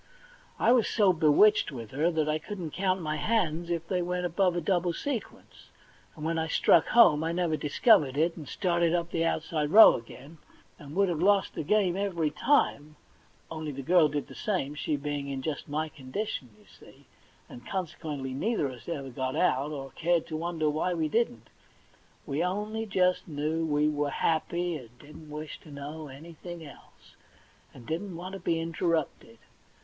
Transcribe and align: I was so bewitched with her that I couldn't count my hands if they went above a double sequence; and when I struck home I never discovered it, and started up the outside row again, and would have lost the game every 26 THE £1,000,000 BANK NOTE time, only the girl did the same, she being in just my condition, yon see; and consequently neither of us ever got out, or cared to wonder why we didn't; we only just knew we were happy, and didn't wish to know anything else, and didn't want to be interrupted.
I 0.57 0.71
was 0.71 0.87
so 0.87 1.13
bewitched 1.13 1.71
with 1.71 1.91
her 1.91 2.09
that 2.09 2.27
I 2.27 2.39
couldn't 2.39 2.71
count 2.71 3.03
my 3.03 3.17
hands 3.17 3.69
if 3.69 3.87
they 3.87 4.01
went 4.01 4.25
above 4.25 4.55
a 4.55 4.59
double 4.59 4.93
sequence; 4.93 5.69
and 6.15 6.25
when 6.25 6.39
I 6.39 6.47
struck 6.47 6.87
home 6.87 7.23
I 7.23 7.31
never 7.31 7.55
discovered 7.55 8.17
it, 8.17 8.35
and 8.35 8.47
started 8.49 8.95
up 8.95 9.11
the 9.11 9.23
outside 9.23 9.69
row 9.69 9.93
again, 9.93 10.39
and 10.79 10.95
would 10.95 11.07
have 11.07 11.21
lost 11.21 11.53
the 11.53 11.61
game 11.61 11.95
every 11.95 12.31
26 12.31 12.41
THE 12.41 12.45
£1,000,000 12.47 12.47
BANK 12.47 12.73
NOTE 12.73 12.79
time, 12.87 12.95
only 13.51 13.71
the 13.71 13.81
girl 13.83 14.07
did 14.07 14.25
the 14.27 14.33
same, 14.33 14.73
she 14.73 14.95
being 14.97 15.27
in 15.27 15.43
just 15.43 15.69
my 15.69 15.87
condition, 15.87 16.49
yon 16.57 16.65
see; 16.65 17.05
and 17.47 17.67
consequently 17.69 18.33
neither 18.33 18.65
of 18.65 18.71
us 18.73 18.89
ever 18.89 19.11
got 19.11 19.35
out, 19.35 19.69
or 19.71 19.91
cared 19.91 20.25
to 20.25 20.37
wonder 20.37 20.67
why 20.67 20.95
we 20.95 21.09
didn't; 21.09 21.47
we 22.25 22.43
only 22.43 22.87
just 22.87 23.27
knew 23.27 23.63
we 23.63 23.87
were 23.87 24.09
happy, 24.09 24.77
and 24.77 24.97
didn't 24.97 25.29
wish 25.29 25.59
to 25.59 25.69
know 25.69 26.07
anything 26.07 26.65
else, 26.65 27.15
and 27.71 27.85
didn't 27.85 28.15
want 28.15 28.33
to 28.33 28.39
be 28.39 28.59
interrupted. 28.59 29.37